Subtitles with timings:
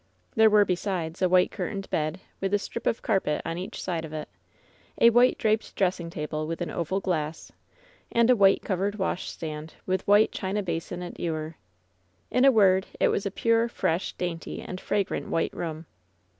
[0.33, 4.13] There were, besides, a whiteKmrtained bed, with a strip of carpet on each side of
[4.13, 4.29] it;
[4.99, 7.51] a white draped dressing table with an oval glass,
[8.11, 11.53] and a white* covered washstand, with white china basin and ewer.
[12.31, 15.85] In a word, it was a pure, fresh, dainty, and fragrant white room.